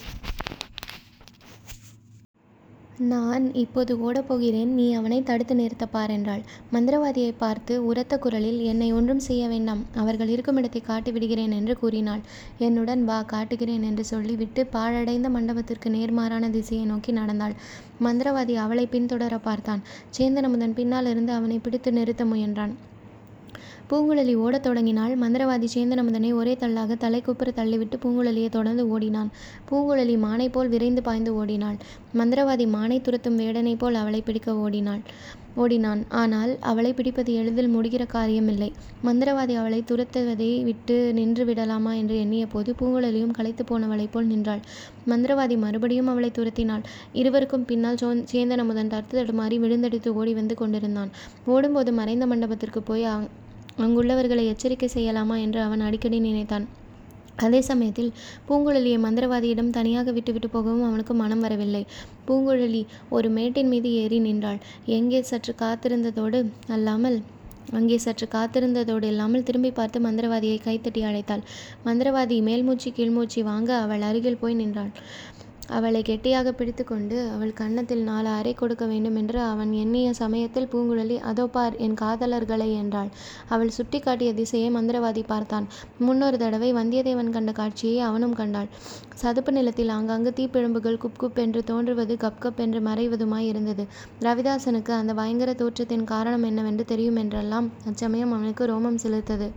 நான் 2.98 3.54
இப்போது 3.54 3.92
ஓடப்போகிறேன் 3.96 4.70
நீ 4.74 4.92
அவனை 4.92 5.22
தடுத்து 5.22 5.54
நிறுத்தப் 5.54 5.92
பார் 5.92 6.10
என்றாள். 6.10 6.42
மந்திரவாதியை 6.72 7.34
பார்த்து 7.38 7.86
உரத்த 7.86 8.18
குரலில் 8.18 8.58
என்னை 8.60 8.92
ஒன்றும் 8.92 9.18
செய்ய 9.18 9.48
வேண்டாம். 9.48 9.84
அவர்கள் 9.94 10.28
இருக்குமிடத்தை 10.28 10.82
காட்டி 10.82 11.12
விடுகிறேன் 11.12 11.50
என்று 11.50 11.78
கூறினாள். 11.78 12.20
என்னுடன் 12.58 13.04
வா 13.04 13.22
காட்டுகிறேன் 13.22 13.82
என்று 13.82 14.04
சொல்லிவிட்டு 14.04 14.66
பாழடைந்த 14.66 15.28
மண்டபத்திற்கு 15.28 15.90
நேர்மாறான 15.90 16.50
திசையை 16.50 16.84
நோக்கி 16.84 17.12
நடந்தாள். 17.12 17.54
மந்திரவாதி 18.02 18.54
அவளை 18.54 18.88
பின்தொடர 18.90 19.38
பார்த்தான். 19.38 19.82
சேந்தன் 20.18 20.42
அமுதன் 20.42 20.74
பின்னால் 20.74 21.06
இருந்து 21.06 21.32
அவனை 21.32 21.58
பிடித்து 21.58 21.92
நிறுத்த 21.92 22.24
முயன்றான். 22.24 22.74
பூங்குழலி 23.90 24.34
ஓடத் 24.34 24.62
தொடங்கினாள். 24.62 25.18
மந்திரவாதி 25.18 25.68
சேந்தனமுதனை 25.74 26.32
ஒரே 26.32 26.56
தள்ளாக 26.56 26.94
தலைக்குப்புற 26.94 27.52
தள்ளிவிட்டு 27.56 27.96
பூங்குழலியை 28.04 28.48
தொடர்ந்து 28.48 28.88
ஓடினான். 28.88 29.30
பூங்குழலி 29.70 30.16
மானைப் 30.26 30.52
போல் 30.52 30.68
விரைந்து 30.68 31.02
பாய்ந்து 31.02 31.34
ஓடினாள். 31.34 31.78
மந்திரவாதி 32.16 32.66
மானை 32.76 33.00
துரத்தும் 33.00 33.38
வேடனைப் 33.38 33.78
போல் 33.78 33.94
அவளை 33.94 34.20
பிடிக்க 34.20 34.56
ஓடினாள். 34.56 35.02
ஓடினான். 35.62 36.00
ஆனால் 36.20 36.52
அவளை 36.70 36.90
பிடிப்பது 36.92 37.30
எளிதில் 37.40 37.72
முடிகிற 37.74 38.02
காரியமில்லை. 38.14 38.68
மந்திரவாதி 39.06 39.54
அவளை 39.60 39.80
துரத்துவதை 39.90 40.50
விட்டு 40.68 40.96
நின்று 41.18 41.44
விடலாமா 41.44 41.92
என்று 42.00 42.16
எண்ணிய 42.18 42.46
போது 42.46 42.72
பூங்குழலியும் 42.80 43.34
களைத்து 43.38 43.64
போனவளைப் 43.64 44.12
போல் 44.14 44.30
நின்றாள். 44.32 44.62
மந்திரவாதி 45.10 45.56
மறுபடியும் 45.64 46.10
அவளை 46.14 46.30
துரத்தினாள். 46.38 46.84
இருவருக்கும் 47.20 47.66
பின்னால் 47.70 48.00
சோ 48.02 48.10
சேந்தன் 48.32 48.64
அமுதன் 48.64 48.92
தடுமாறி 48.94 49.58
விழுந்தடித்து 49.64 50.12
ஓடி 50.20 50.34
வந்து 50.40 50.56
கொண்டிருந்தான். 50.62 51.12
ஓடும்போது 51.46 51.92
மறைந்த 52.00 52.26
மண்டபத்திற்கு 52.26 52.82
போய் 52.82 53.06
அங்குள்ளவர்களை 53.84 54.44
எச்சரிக்கை 54.52 54.90
செய்யலாமா 54.94 55.38
என்று 55.46 55.60
அவன் 55.66 55.86
அடிக்கடி 55.88 56.18
நினைத்தான். 56.20 56.66
அதே 57.44 57.60
சமயத்தில் 57.70 58.10
பூங்குழலியை 58.48 58.98
மந்திரவாதியிடம் 59.04 59.74
தனியாக 59.76 60.12
விட்டுவிட்டு 60.16 60.48
போகவும் 60.54 60.86
அவனுக்கு 60.88 61.14
மனம் 61.22 61.42
வரவில்லை. 61.46 61.82
பூங்குழலி 62.28 62.82
ஒரு 63.16 63.28
மேட்டின் 63.36 63.72
மீது 63.72 63.90
ஏறி 64.02 64.18
நின்றாள். 64.28 64.60
எங்கே 64.98 65.20
சற்று 65.30 65.54
காத்திருந்ததோடு 65.64 66.40
அல்லாமல் 66.76 67.18
அங்கே 67.78 67.96
சற்று 68.04 68.26
காத்திருந்ததோடு 68.34 69.06
இல்லாமல் 69.12 69.46
திரும்பி 69.48 69.70
பார்த்து 69.78 69.98
மந்திரவாதியை 70.06 70.58
கைத்தட்டி 70.66 71.00
அழைத்தாள். 71.08 71.42
மந்திரவாதி 71.86 72.36
மேல்மூச்சு 72.46 72.90
கீழ்மூச்சி 72.98 73.42
வாங்க 73.50 73.70
அவள் 73.84 74.06
அருகில் 74.08 74.40
போய் 74.42 74.60
நின்றாள். 74.62 74.92
அவளை 75.68 76.00
கெட்டியாக 76.02 76.48
பிடித்து 76.52 76.82
கொண்டு 76.84 77.16
அவள் 77.32 77.50
கன்னத்தில் 77.52 78.04
நாலு 78.04 78.30
அறை 78.30 78.52
கொடுக்க 78.54 78.84
வேண்டும் 78.86 79.18
என்று 79.20 79.38
அவன் 79.44 79.72
எண்ணிய 79.80 80.08
சமயத்தில் 80.20 80.68
பூங்குழலி 80.72 81.16
அதோ 81.30 81.44
பார் 81.46 81.74
என் 81.78 81.96
காதலர்களை 82.00 82.68
என்றாள். 82.74 83.10
அவள் 83.48 83.74
சுட்டி 83.76 83.98
காட்டிய 84.00 84.30
திசையை 84.32 84.70
மந்திரவாதி 84.70 85.24
பார்த்தான். 85.24 85.66
முன்னொரு 85.98 86.38
தடவை 86.38 86.70
வந்தியத்தேவன் 86.72 87.32
கண்ட 87.32 87.52
காட்சியை 87.52 87.98
அவனும் 88.00 88.34
கண்டாள். 88.34 88.70
சதுப்பு 89.16 89.52
நிலத்தில் 89.52 89.94
ஆங்காங்கு 89.94 90.32
தீப்பிழம்புகள் 90.32 91.00
குப் 91.04 91.18
குப் 91.18 91.38
என்று 91.38 91.62
தோன்றுவது 91.64 92.16
கப் 92.16 92.40
கப் 92.40 92.60
என்று 92.60 92.80
மறைவதுமாய் 92.80 93.48
இருந்தது. 93.48 93.84
ரவிதாசனுக்கு 94.20 94.94
அந்த 94.94 95.14
பயங்கர 95.14 95.52
தோற்றத்தின் 95.54 96.06
காரணம் 96.06 96.42
என்னவென்று 96.42 96.86
தெரியும் 96.86 97.16
என்றெல்லாம் 97.16 97.68
அச்சமயம் 97.86 98.32
அவனுக்கு 98.32 98.64
ரோமம் 98.66 99.02
சிலிர்த்தது 99.04 99.48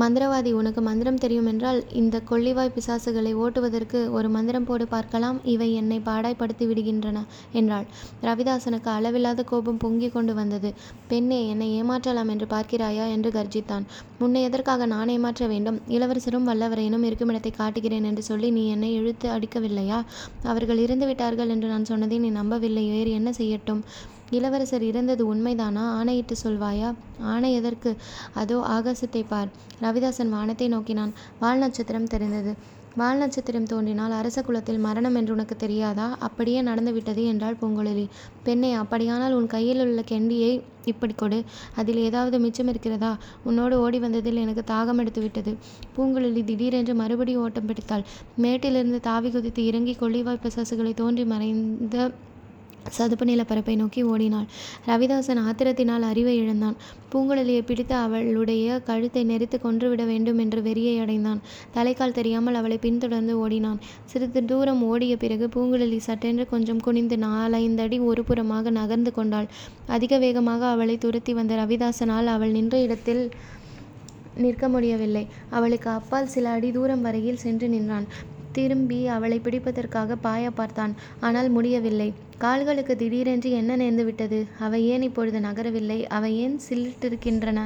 மந்திரவாதி 0.00 0.50
உனக்கு 0.52 0.80
மந்திரம் 0.80 1.18
தெரியும் 1.22 1.48
என்றால் 1.50 1.80
இந்த 1.92 2.16
கொள்ளிவாய் 2.30 2.72
பிசாசுகளை 2.76 3.32
ஓட்டுவதற்கு 3.34 3.98
ஒரு 4.16 4.28
மந்திரம் 4.28 4.66
போடு 4.66 4.84
பார்க்கலாம் 4.86 5.38
இவை 5.44 5.68
என்னை 5.74 5.98
பாடாய்ப்படுத்தி 6.06 6.64
விடுகின்றன 6.66 7.18
என்றாள். 7.52 7.86
ரவிதாசனுக்கு 8.22 8.90
அளவில்லாத 8.94 9.44
கோபம் 9.44 9.80
பொங்கிக் 9.84 10.14
கொண்டு 10.14 10.34
வந்தது. 10.34 10.70
பெண்ணே 11.08 11.40
என்னை 11.48 11.68
ஏமாற்றலாம் 11.80 12.32
என்று 12.34 12.48
பார்க்கிறாயா? 12.54 13.06
என்று 13.16 13.30
கர்ஜித்தான். 13.30 13.86
உன்னை 14.18 14.42
எதற்காக 14.42 14.86
நான் 14.86 15.12
ஏமாற்ற 15.16 15.46
வேண்டும்? 15.46 15.80
இளவரசரும் 15.88 16.48
வல்லவரையனும் 16.50 17.06
இருக்குமிடத்தை 17.10 17.52
காட்டுகிறேன் 17.60 18.08
என்று 18.12 18.22
சொல்லி 18.22 18.50
நீ 18.50 18.64
என்னை 18.68 18.92
இழுத்து 18.94 19.28
அடிக்கவில்லையா? 19.28 20.00
அவர்கள் 20.44 20.82
இருந்து 20.86 21.06
விட்டார்கள் 21.06 21.54
என்று 21.56 21.68
நான் 21.68 21.88
சொன்னதை 21.92 22.18
நீ 22.18 22.30
நம்பவில்லை 22.40 22.86
வேறு 22.90 23.12
என்ன 23.20 23.32
செய்யட்டும்? 23.40 23.82
இளவரசர் 24.30 24.82
இறந்தது 24.82 25.34
உண்மைதானா? 25.34 25.84
ஆணையிட்டு 25.90 26.34
சொல்வாயா? 26.42 26.94
ஆணை 27.20 27.52
எதற்கு? 27.52 27.96
அதோ 28.34 28.58
ஆகாசத்தை 28.68 29.24
பார். 29.28 29.48
ரவிதாசன் 29.82 30.28
வானத்தை 30.28 30.68
நோக்கினான். 30.68 31.12
வால் 31.40 31.58
நட்சத்திரம் 31.58 32.06
தெரிந்தது. 32.06 32.82
வால் 32.96 33.18
நட்சத்திரம் 33.18 33.66
தோன்றினால் 33.66 34.10
அரச 34.10 34.42
குலத்தில் 34.42 34.78
மரணம் 34.78 35.14
என்று 35.14 35.32
உனக்கு 35.32 35.56
தெரியாதா? 35.56 36.16
அப்படியே 36.18 36.62
நடந்துவிட்டது 36.62 37.24
என்றாள் 37.24 37.56
பூங்குழலி. 37.62 38.08
பெண்ணே 38.42 38.72
அப்படியானால் 38.72 39.32
உன் 39.32 39.46
கையில் 39.46 39.80
உள்ள 39.80 40.00
கெண்டியை 40.00 40.62
இப்படி 40.84 41.12
கொடு. 41.12 41.44
அதில் 41.74 41.96
ஏதாவது 41.96 42.38
மிச்சம் 42.38 42.68
இருக்கிறதா? 42.68 43.16
உன்னோடு 43.44 43.80
ஓடி 43.80 43.98
வந்ததில் 43.98 44.36
எனக்கு 44.36 44.74
தாகம் 44.74 44.98
எடுத்து 44.98 45.20
விட்டது. 45.20 45.56
பூங்குழலி 45.96 46.44
திடீரென்று 46.44 46.94
மறுபடியும் 46.94 47.42
ஓட்டம் 47.42 47.66
பிடித்தாள். 47.66 48.04
மேட்டிலிருந்து 48.40 49.00
தாவி 49.00 49.30
குதித்து 49.30 49.64
இறங்கி 49.64 49.96
கொள்ளிவாய் 50.00 50.42
பிசாசுகளை 50.42 50.94
தோன்றி 50.94 51.24
மறைந்த 51.24 52.10
சதுப்பு 52.88 53.24
நிலப்பரப்பை 53.24 53.76
நோக்கி 53.76 54.02
ஓடினாள். 54.02 54.46
ரவிதாசன் 54.86 55.40
ஆத்திரத்தினால் 55.46 56.04
அறிவை 56.10 56.36
இழந்தான். 56.36 56.76
பூங்குழலியை 57.12 57.62
பிடித்து 57.66 57.94
அவளுடைய 57.94 58.80
கழுத்தை 58.80 59.24
நெரித்து 59.24 59.60
கொன்றுவிட 59.60 60.04
வேண்டும் 60.04 60.38
என்று 60.38 60.62
வெறியை 60.62 61.00
அடைந்தான். 61.00 61.40
தலைக்கால் 61.74 62.12
தெரியாமல் 62.12 62.54
அவளை 62.54 62.78
பின்தொடர்ந்து 62.78 63.38
ஓடினான். 63.38 63.80
சிறிது 64.04 64.44
தூரம் 64.44 64.82
ஓடிய 64.82 65.16
பிறகு 65.16 65.48
பூங்குழலி 65.54 65.96
சட்டென்று 65.96 66.46
கொஞ்சம் 66.48 66.80
குனிந்து 66.80 67.16
நாலைந்தடி 67.16 68.04
ஒரு 68.04 68.24
புறமாக 68.28 68.70
நகர்ந்து 68.70 69.12
கொண்டாள். 69.12 69.48
அதிக 69.86 70.18
வேகமாக 70.18 70.66
அவளை 70.66 70.98
துரத்தி 70.98 71.34
வந்த 71.34 71.54
ரவிதாசனால் 71.54 72.26
அவள் 72.26 72.50
நின்ற 72.50 72.78
இடத்தில் 72.78 73.30
நிற்க 74.36 74.68
முடியவில்லை. 74.68 75.26
அவளுக்கு 75.50 75.90
அப்பால் 75.90 76.26
சில 76.26 76.50
அடி 76.50 76.70
தூரம் 76.70 77.02
வரையில் 77.02 77.36
சென்று 77.36 77.68
நின்றான். 77.68 78.06
திரும்பி 78.54 79.06
அவளை 79.06 79.40
பிடிப்பதற்காக 79.44 80.16
பாய 80.20 80.50
பார்த்தான். 80.50 80.92
ஆனால் 81.20 81.48
முடியவில்லை. 81.48 82.08
கால்களுக்கு 82.38 82.96
திடீரென்று 82.96 83.50
என்ன 83.50 83.76
நேர்ந்து 83.76 84.04
விட்டது? 84.04 84.38
அவை 84.60 84.80
ஏன் 84.86 85.02
இப்பொழுது 85.02 85.38
நகரவில்லை? 85.38 85.98
அவை 86.08 86.30
ஏன் 86.38 86.56
சில்லிட்டிருக்கின்றன 86.68 87.60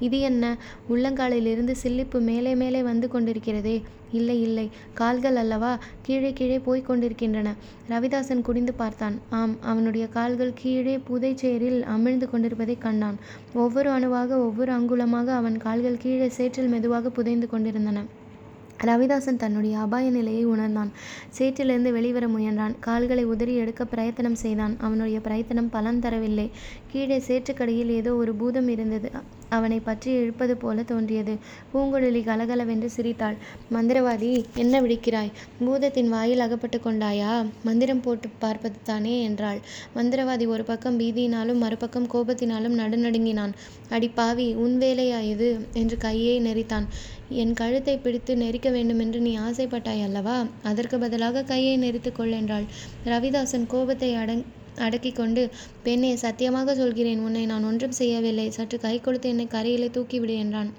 இது 0.00 0.20
என்ன? 0.20 0.44
உள்ளங்காலிலிருந்து 0.90 1.74
சில்லிப்பு 1.82 2.20
மேலே 2.20 2.54
மேலே 2.54 2.82
வந்து 2.82 3.08
கொண்டிருக்கிறதே. 3.12 3.76
இல்லை 4.12 4.42
இல்லை. 4.42 4.70
கால்கள் 4.94 5.36
அல்லவா? 5.36 5.72
கீழே 6.02 6.32
கீழே 6.32 6.58
போய்க் 6.58 6.86
கொண்டிருக்கின்றன. 6.86 7.54
ரவிதாசன் 7.90 8.42
குடிந்து 8.42 8.72
பார்த்தான். 8.72 9.18
ஆம் 9.30 9.56
அவனுடைய 9.62 10.06
கால்கள் 10.06 10.52
கீழே 10.54 10.96
புதைச்சேரில் 11.10 11.80
அமிழ்ந்து 11.96 12.30
கொண்டிருப்பதைக் 12.30 12.80
கண்டான். 12.80 13.18
ஒவ்வொரு 13.54 13.90
அணுவாக 13.90 14.38
ஒவ்வொரு 14.38 14.72
அங்குலமாக 14.72 15.26
அவன் 15.32 15.58
கால்கள் 15.58 16.02
கீழே 16.06 16.28
சேற்றில் 16.28 16.68
மெதுவாக 16.68 17.10
புதைந்து 17.10 17.48
கொண்டிருந்தன. 17.48 18.02
ரவிதாசன் 18.84 19.36
தன்னுடைய 19.36 19.78
அபாய 19.78 20.10
நிலையை 20.10 20.44
உணர்ந்தான். 20.44 20.90
சேற்றிலிருந்து 21.38 21.92
வெளிவர 21.92 22.28
முயன்றான். 22.28 22.74
கால்களை 22.80 23.24
உதறி 23.24 23.54
எடுக்க 23.54 23.84
பிரயத்தனம் 23.84 24.34
செய்தான். 24.34 24.76
அவனுடைய 24.80 25.20
பிரயத்தனம் 25.20 25.70
பலன் 25.70 26.00
தரவில்லை. 26.00 26.50
கீழே 26.92 27.22
சேற்றுக்கடியில் 27.28 27.92
ஏதோ 28.00 28.14
ஒரு 28.14 28.34
பூதம் 28.34 28.68
இருந்தது. 28.68 29.10
அவனை 29.52 29.78
பற்றி 29.80 30.10
இழுப்பது 30.12 30.56
போல 30.56 30.82
தோன்றியது. 30.82 31.34
பூங்குழலி 31.72 32.20
கலகலவென்று 32.24 32.90
சிரித்தாள். 32.90 33.36
மந்திரவாதி 33.72 34.30
என்ன 34.54 34.74
விழிக்கிறாய்? 34.80 35.32
பூதத்தின் 35.64 36.08
வாயில் 36.08 36.40
அகப்பட்டு 36.40 36.80
கொண்டாயா? 36.84 37.32
மந்திரம் 37.64 38.00
போட்டு 38.00 38.28
பார்ப்பது 38.38 38.78
தானே 38.82 39.22
என்றாள். 39.22 39.60
மந்திரவாதி 39.96 40.46
ஒரு 40.46 40.64
பக்கம் 40.64 41.00
பீதியினாலும் 41.00 41.62
மறுபக்கம் 41.64 42.10
கோபத்தினாலும் 42.14 42.78
நடுநடுங்கினான். 42.82 43.54
அடி 43.88 44.08
பாவி 44.08 44.48
உன் 44.54 44.76
வேலையா 44.78 45.20
இது? 45.20 45.50
என்று 45.72 45.96
கையை 45.96 46.36
நெறித்தான் 46.40 46.88
என் 47.42 47.54
கழுத்தை 47.54 47.96
பிடித்து 47.98 48.32
நெரிக்க 48.36 48.70
வேண்டுமென்று 48.70 49.20
நீ 49.20 49.34
ஆசைப்பட்டாய் 49.38 50.02
அல்லவா? 50.02 50.38
அதற்கு 50.62 50.98
பதிலாக 50.98 51.42
கையை 51.42 51.76
நெரித்துக் 51.78 52.14
கொள் 52.14 52.30
என்றாள். 52.30 52.66
ரவிதாசன் 53.04 53.66
கோபத்தை 53.66 54.10
அடங் 54.14 54.44
அடக்கிக் 54.76 55.16
கொண்டு 55.16 55.42
பெண்ணே 55.82 56.16
சத்தியமாக 56.16 56.74
சொல்கிறேன். 56.74 57.20
உன்னை 57.20 57.46
நான் 57.46 57.64
ஒன்றும் 57.64 57.98
செய்யவில்லை. 58.00 58.50
சற்று 58.50 58.78
கை 58.78 59.00
கொடுத்து 59.00 59.28
என்னை 59.28 59.46
கரையிலே 59.46 59.90
தூக்கிவிடு 59.90 60.36
என்றான். 60.36 60.70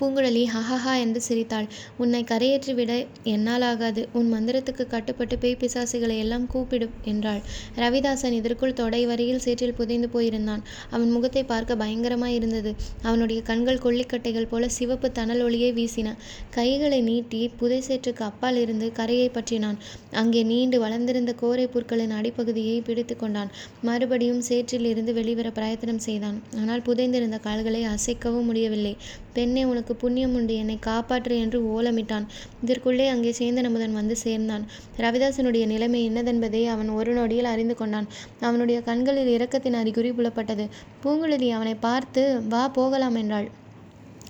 பூங்குழலி 0.00 0.42
ஹஹஹா 0.54 0.94
என்று 1.04 1.20
சிரித்தாள். 1.28 1.66
உன்னை 2.02 2.20
கரையேற்றி 2.24 2.74
விட 2.74 2.92
என்னால் 3.34 3.66
ஆகாது. 3.70 4.02
உன் 4.18 4.28
மந்திரத்துக்கு 4.34 4.86
கட்டுப்பட்டு 4.94 5.36
பேய் 5.38 5.58
பிசாசுகளை 5.62 6.16
எல்லாம் 6.24 6.46
கூப்பிடு 6.46 6.88
என்றாள். 7.12 7.40
ரவிதாசன் 7.82 8.36
இதற்குள் 8.38 8.76
தொடை 8.80 9.02
வரையில் 9.10 9.42
சேற்றில் 9.46 9.76
புதைந்து 9.80 10.10
போயிருந்தான். 10.14 10.62
அவன் 10.94 11.10
முகத்தை 11.10 11.44
பார்க்க 11.44 11.80
பயங்கரமாய் 11.82 12.36
இருந்தது. 12.38 12.72
அவனுடைய 13.02 13.40
கண்கள் 13.42 13.82
கொள்ளிக்கட்டைகள் 13.84 14.48
போல 14.52 14.68
சிவப்பு 14.78 15.10
தணல் 15.12 15.42
ஒளியை 15.46 15.70
வீசின. 15.72 16.08
கைகளை 16.50 17.00
நீட்டி 17.10 17.42
புதை 17.60 17.80
சேற்றுக்கு 17.88 18.24
அப்பால் 18.30 18.60
இருந்து 18.64 18.88
கரையை 18.92 19.28
பற்றினான். 19.28 19.78
அங்கே 20.22 20.42
நீண்டு 20.42 20.76
வளர்ந்திருந்த 20.84 21.34
கோரை 21.42 21.66
புற்களின் 21.74 22.16
அடிப்பகுதியை 22.18 22.76
பிடித்து 22.88 23.16
கொண்டான். 23.16 23.50
மறுபடியும் 23.82 24.42
சேற்றில் 24.48 24.88
இருந்து 24.92 25.12
வெளிவர 25.18 25.48
பிரயத்தனம் 25.50 26.02
செய்தான். 26.06 26.38
ஆனால் 26.60 26.84
புதைந்திருந்த 26.88 27.38
கால்களை 27.46 27.82
அசைக்கவும் 27.94 28.48
முடியவில்லை. 28.50 28.94
பெண்ணே 29.32 29.64
உனக்கு 29.64 29.94
புண்ணியம் 29.96 30.34
உண்டு. 30.34 30.54
என்னை 30.56 30.78
காப்பாற்று 30.86 31.38
என்று 31.38 31.60
ஓலமிட்டான். 31.74 32.26
இதற்குள்ளே 32.64 33.06
அங்கே 33.08 33.34
சேந்தன் 33.38 33.68
அமுதன் 33.70 33.92
வந்து 33.92 34.16
சேர்ந்தான். 34.16 34.64
ரவிதாசனுடைய 34.96 35.66
நிலைமை 35.66 36.10
என்னதென்பதை 36.10 36.62
அவன் 36.66 36.88
ஒரு 36.88 37.12
நொடியில் 37.12 37.52
அறிந்து 37.54 37.74
கொண்டான். 37.74 38.08
அவனுடைய 38.40 38.80
கண்களில் 38.80 39.32
இரக்கத்தின் 39.38 39.78
அறிகுறி 39.82 40.10
புலப்பட்டது. 40.10 40.66
பூங்குழலி 41.04 41.50
அவனை 41.50 41.74
பார்த்து 41.74 42.24
வா 42.48 42.68
போகலாம் 42.68 43.14
என்றாள். 43.14 43.48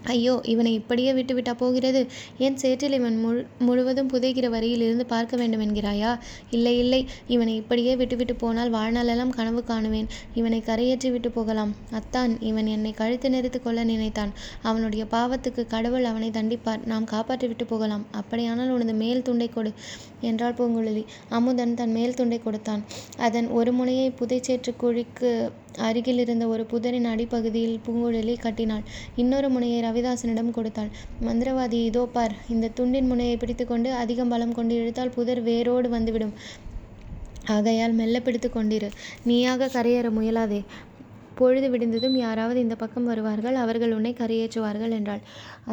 ஐயோ 0.04 0.40
இவனை 0.44 0.74
இப்படியே 0.74 1.12
விட்டுவிட்டா 1.12 1.52
போகிறது? 1.52 2.06
என் 2.38 2.56
சேற்றில் 2.56 2.92
இவன் 2.92 3.16
முழு 3.16 3.46
முழுவதும் 3.58 4.08
புதைகிற 4.08 4.48
வரையில் 4.48 4.80
இருந்து 4.80 5.06
பார்க்க 5.06 5.36
வேண்டும் 5.36 5.60
என்கிறாயா? 5.60 6.18
இல்லை 6.50 6.78
இல்லை. 6.78 7.06
இவனை 7.26 7.56
இப்படியே 7.56 7.96
விட்டுவிட்டு 7.96 8.34
போனால் 8.34 8.72
வாழ்நாளெல்லாம் 8.72 9.28
கனவு 9.28 9.64
காணுவேன். 9.66 10.08
இவனை 10.34 10.62
கரையேற்றி 10.66 11.10
விட்டு 11.10 11.30
போகலாம். 11.30 11.74
அத்தான் 11.90 12.40
இவன் 12.40 12.66
என்னை 12.66 12.92
கழுத்து 12.92 13.30
நெறித்து 13.30 13.62
கொள்ள 13.62 13.84
நினைத்தான். 13.84 14.32
அவனுடைய 14.62 15.06
பாவத்துக்கு 15.10 15.66
கடவுள் 15.66 16.04
அவனை 16.04 16.30
தண்டிப்பார். 16.30 16.86
நாம் 16.86 17.04
காப்பாற்றி 17.04 17.46
விட்டு 17.46 17.64
போகலாம். 17.64 18.06
அப்படியானால் 18.10 18.70
உனது 18.70 18.94
மேல் 18.94 19.22
துண்டை 19.22 19.48
கொடு. 19.48 19.72
என்றாள் 20.20 20.56
பூங்குழலி. 20.58 21.04
அமுதன் 21.28 21.74
தன் 21.74 21.92
மேல் 21.92 22.14
துண்டை 22.14 22.38
கொடுத்தான். 22.38 22.82
அதன் 23.16 23.48
ஒரு 23.48 23.72
முனையை 23.72 24.12
புதைச்சேற்று 24.20 24.72
குழிக்கு 24.82 25.50
அருகில் 25.78 26.18
இருந்த 26.18 26.46
ஒரு 26.46 26.64
புதரின் 26.64 27.04
அடிப்பகுதியில் 27.04 27.80
பூங்குழலி 27.86 28.38
கட்டினாள். 28.40 28.84
இன்னொரு 29.16 29.48
முனையை 29.48 29.82
ரவிதாசனிடம் 29.82 30.50
கொடுத்தாள். 30.50 30.90
மந்திரவாதி 31.26 31.84
இதோ 31.84 32.06
பார். 32.06 32.34
இந்த 32.48 32.70
துண்டின் 32.80 33.06
முனையை 33.06 33.36
பிடித்துக்கொண்டு 33.36 33.92
அதிகம் 33.92 34.28
பலம் 34.28 34.52
கொண்டு 34.52 34.74
இழுத்தால் 34.74 35.14
புதர் 35.14 35.42
வேரோடு 35.42 35.88
வந்துவிடும். 35.88 36.34
ஆகையால் 37.46 37.92
மெல்ல 37.92 38.20
பிடித்து 38.20 38.50
கொண்டிரு. 38.54 38.88
நீயாக 39.24 39.66
கரையேற 39.66 40.08
முயலாதே. 40.18 40.62
பொழுது 41.40 41.68
விடிந்ததும் 41.70 42.16
யாராவது 42.16 42.58
இந்த 42.60 42.74
பக்கம் 42.74 43.08
வருவார்கள் 43.10 43.56
அவர்கள் 43.64 43.94
உன்னை 43.96 44.12
கரையேற்றுவார்கள் 44.18 44.94
என்றாள். 44.98 45.22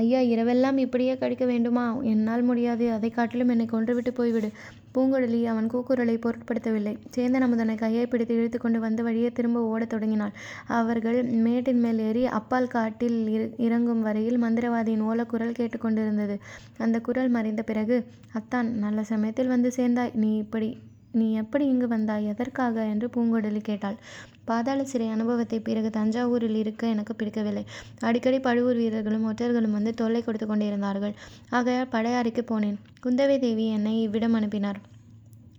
ஐயா 0.02 0.20
இரவெல்லாம் 0.34 0.78
இப்படியே 0.78 1.14
கழிக்க 1.18 1.46
வேண்டுமா? 1.46 1.86
என்னால் 2.14 2.44
முடியாது 2.44 2.86
அதை 2.92 3.10
காட்டிலும் 3.10 3.52
என்னை 3.56 3.68
கொன்றுவிட்டு 3.72 4.14
போய்விடு. 4.20 4.50
பூங்குழலி 4.96 5.40
அவன் 5.44 5.68
கூக்குரலை 5.74 6.16
பொருட்படுத்தவில்லை. 6.18 6.94
சேந்தன் 7.16 7.46
அமுதனை 7.48 7.76
கையை 7.76 8.06
பிடித்து 8.08 8.36
இழுத்து 8.36 8.60
கொண்டு 8.60 8.80
வந்த 8.80 9.04
வழியே 9.04 9.30
திரும்ப 9.32 9.66
ஓடத் 9.72 9.94
தொடங்கினாள். 9.94 10.34
அவர்கள் 10.80 11.20
மேட்டின் 11.46 11.82
மேல் 11.86 12.02
ஏறி 12.08 12.24
அப்பால் 12.40 12.74
காட்டில் 12.76 13.20
இறங்கும் 13.68 14.02
வரையில் 14.02 14.42
மந்திரவாதியின் 14.44 15.06
ஓலக்குரல் 15.10 15.58
கேட்டுக்கொண்டிருந்தது 15.60 16.38
அந்த 16.78 17.00
குரல் 17.00 17.34
மறைந்த 17.38 17.64
பிறகு 17.64 17.98
அத்தான் 18.34 18.70
நல்ல 18.86 19.04
சமயத்தில் 19.14 19.54
வந்து 19.56 19.72
சேர்ந்தாய். 19.72 20.16
நீ 20.24 20.32
இப்படி 20.38 20.70
நீ 21.18 21.28
எப்படி 21.34 21.66
இங்கு 21.68 21.88
வந்தாய்? 21.88 22.28
எதற்காக? 22.28 22.86
என்று 22.86 23.08
பூங்குழலி 23.08 23.62
கேட்டாள். 23.62 23.98
பாதாள 24.46 24.84
சிறை 24.84 25.08
அனுபவத்தை 25.10 25.60
பிறகு 25.60 25.90
தஞ்சாவூரில் 25.90 26.60
இருக்க 26.60 26.84
எனக்கு 26.88 27.14
பிடிக்கவில்லை. 27.16 27.64
அடிக்கடி 28.02 28.40
பழுவூர் 28.40 28.76
வீரர்களும் 28.76 29.28
ஒற்றர்களும் 29.30 29.78
வந்து 29.78 29.94
தொல்லை 29.94 30.22
கொடுத்து 30.24 30.48
கொண்டிருந்தார்கள். 30.48 31.16
ஆகையால் 31.50 31.94
பழையாறைக்கு 31.96 32.44
போனேன். 32.44 32.78
குந்தவை 33.06 33.40
தேவி 33.40 33.68
என்னை 33.70 33.96
இவ்விடம் 34.02 34.34
அனுப்பினார். 34.34 34.80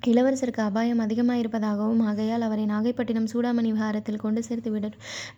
இளவரசருக்கு 0.03 0.62
அபாயம் 0.62 1.00
அதிகமாயிருப்பதாகவும் 1.00 2.03
ஆகையால் 2.03 2.41
அவரை 2.41 2.65
நாகைப்பட்டினம் 2.67 3.31
சூடாமணி 3.33 3.71
விஹாரத்தில் 3.73 4.21
கொண்டு 4.21 4.41
சேர்த்து 4.43 4.71
விட 4.71 4.88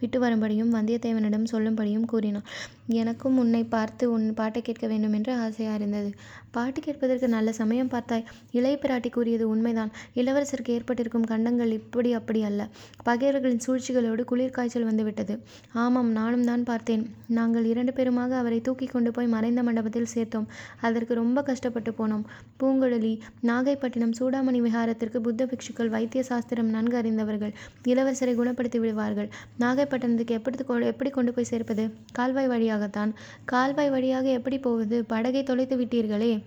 விட்டு 0.01 0.19
வரும்படியும் 0.21 0.75
வந்தியத்தேவனிடம் 0.75 1.47
சொல்லும்படியும் 1.53 2.05
கூறினார். 2.05 2.47
எனக்கும் 2.95 3.39
உன்னை 3.39 3.63
பார்த்து 3.67 4.05
உன் 4.13 4.27
பாட்டை 4.35 4.63
கேட்க 4.63 4.87
வேண்டும் 4.87 5.13
என்று 5.13 5.33
ஆசையாக 5.37 5.79
இருந்தது. 5.79 6.11
பாட்டு 6.51 6.81
கேட்பதற்கு 6.81 7.29
நல்ல 7.29 7.53
சமயம் 7.53 7.89
பார்த்தாய். 7.89 8.25
இளைய 8.51 8.79
பிராட்டி 8.83 9.11
கூறியது 9.11 9.49
உண்மைதான். 9.49 9.91
இளவரசருக்கு 10.15 10.69
ஏற்பட்டிருக்கும் 10.69 11.23
கண்டங்கள் 11.23 11.71
இப்படி 11.71 12.13
அப்படி 12.13 12.43
அல்ல. 12.43 12.69
பகைவர்களின் 13.03 13.61
சூழ்ச்சிகளோடு 13.67 14.25
குளிர் 14.25 14.51
காய்ச்சல் 14.51 14.85
வந்துவிட்டது 14.85 15.43
ஆமாம் 15.73 16.11
நானும் 16.11 16.45
தான் 16.45 16.65
பார்த்தேன். 16.65 17.15
நாங்கள் 17.27 17.65
இரண்டு 17.65 17.93
பேருமாக 17.93 18.31
அவரை 18.31 18.61
தூக்கி 18.61 18.87
கொண்டு 18.87 19.11
போய் 19.11 19.27
மறைந்த 19.27 19.63
மண்டபத்தில் 19.63 20.11
சேர்த்தோம். 20.15 20.47
அதற்கு 20.81 21.15
ரொம்ப 21.15 21.43
கஷ்டப்பட்டு 21.43 21.91
போனோம். 21.91 22.25
பூங்குழலி 22.63 23.19
நாகைப்பட்டினம் 23.43 24.17
சூடாமணி 24.21 24.61
விகாரத்திற்கு 24.61 24.79
விஹாரத்திற்கு 24.81 25.19
புத்த 25.19 25.47
பிக்ஷுக்கள் 25.47 25.89
வைத்திய 25.89 26.23
சாஸ்திரம் 26.23 26.67
நன்கு 26.67 26.97
அறிந்தவர்கள். 26.97 27.53
இளவரசரை 27.85 28.35
குணப்படுத்தி 28.41 28.79
விடுவார்கள். 28.79 29.29
நாகைப்பட்டினத்துக்கு 29.61 30.31
எப்படி 30.31 30.57
எப்படி 30.85 31.11
கொண்டு 31.11 31.33
போய் 31.33 31.45
சேர்ப்பது? 31.45 31.91
கால்வாய் 32.13 32.47
வழியாகத்தான். 32.47 33.15
கால்வாய் 33.45 33.91
வழியாக 33.91 34.29
எப்படி 34.29 34.59
போவது? 34.59 35.05
படகை 35.05 35.43
தொலைத்து 35.43 35.77
விட்டீர்களே. 35.77 36.40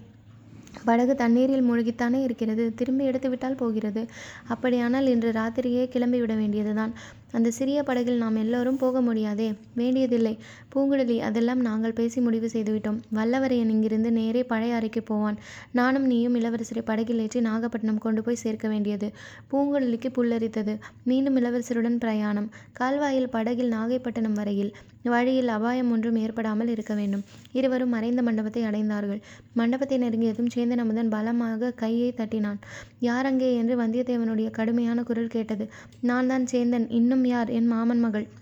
படகு 0.86 1.16
தண்ணீரில் 1.16 1.72
மூழ்கித்தானே 1.72 2.24
இருக்கிறது. 2.24 2.74
திரும்பி 2.76 3.06
எடுத்துவிட்டால் 3.06 3.56
போகிறது. 3.56 4.06
அப்படியானால் 4.48 5.08
இன்று 5.08 5.32
ராத்திரியே 5.32 5.84
கிளம்பிவிட 5.96 6.36
வேண்டியதுதான். 6.38 6.94
அந்த 7.34 7.52
சிறிய 7.52 7.84
படகில் 7.84 8.18
நாம் 8.18 8.36
எல்லோரும் 8.36 8.78
போக 8.78 9.02
முடியாதே? 9.02 9.48
வேண்டியதில்லை. 9.76 10.34
பூங்குழலி 10.76 11.20
அதெல்லாம் 11.20 11.62
நாங்கள் 11.62 11.94
பேசி 11.94 12.22
முடிவு 12.22 12.50
செய்துவிட்டோம். 12.54 13.00
வல்லவரையன் 13.16 13.70
இங்கிருந்து 13.70 14.12
நேரே 14.12 14.44
பழைய 14.44 14.76
அறைக்கு 14.76 15.04
போவான். 15.04 15.38
நானும் 15.72 16.06
நீயும் 16.06 16.36
இளவரசரை 16.36 16.84
படகில் 16.86 17.20
ஏற்றி 17.20 17.42
நாகப்பட்டினம் 17.42 17.98
கொண்டு 17.98 18.24
போய் 18.24 18.36
சேர்க்க 18.36 18.68
வேண்டியது. 18.68 19.10
பூங்குழலிக்கு 19.52 20.12
புல்லரித்தது. 20.18 20.76
மீண்டும் 21.04 21.38
இளவரசருடன் 21.38 21.98
பிரயாணம். 21.98 22.50
கால்வாயில் 22.74 23.30
படகில் 23.30 23.74
நாகைப்பட்டினம் 23.74 24.34
வரையில். 24.34 24.72
வழியில் 25.04 25.48
அபாயம் 25.48 25.92
ஒன்றும் 25.92 26.16
ஏற்படாமல் 26.16 26.68
இருக்க 26.68 26.94
வேண்டும். 26.94 27.24
இருவரும் 27.52 27.90
மறைந்த 27.90 28.22
மண்டபத்தை 28.22 28.64
அடைந்தார்கள். 28.64 29.22
மண்டபத்தை 29.54 29.98
நெருங்கியதும் 29.98 30.52
சேந்தன் 30.56 30.84
அமுதன் 30.84 31.10
பலமாக 31.10 31.72
கையை 31.72 32.14
தட்டினான். 32.18 32.60
யார் 33.00 33.26
அங்கே? 33.26 33.56
என்று 33.56 33.76
வந்தியத்தேவனுடைய 33.78 34.52
கடுமையான 34.52 35.04
குரல் 35.04 35.28
கேட்டது. 35.28 35.66
நான் 36.02 36.28
தான் 36.28 36.46
சேந்தன். 36.52 36.88
இன்னும் 36.90 37.23
யார்? 37.26 37.50
என் 37.50 37.68
மாமன் 37.68 38.00
மகள். 38.00 38.42